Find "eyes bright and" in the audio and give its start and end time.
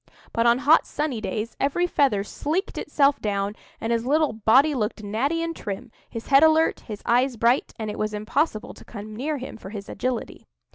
7.05-7.91